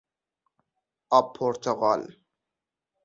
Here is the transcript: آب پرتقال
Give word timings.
آب 1.09 1.33
پرتقال 1.33 2.15